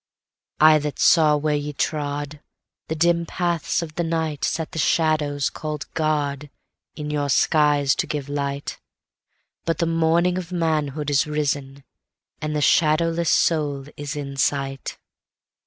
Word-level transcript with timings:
I 0.59 0.79
that 0.79 0.97
saw 0.97 1.37
where 1.37 1.53
ye 1.53 1.73
trodThe 1.73 2.39
dim 2.97 3.27
paths 3.27 3.83
of 3.83 3.93
the 3.93 4.03
nightSet 4.03 4.71
the 4.71 4.79
shadow 4.79 5.37
call'd 5.53 5.85
GodIn 5.93 6.49
your 6.95 7.29
skies 7.29 7.93
to 7.97 8.07
give 8.07 8.27
light; 8.27 8.79
But 9.63 9.77
the 9.77 9.85
morning 9.85 10.39
of 10.39 10.51
manhood 10.51 11.11
is 11.11 11.27
risen, 11.27 11.83
and 12.41 12.55
the 12.55 12.61
shadowless 12.61 13.29
soul 13.29 13.85
is 13.95 14.15
in 14.15 14.37
sight. 14.37 14.97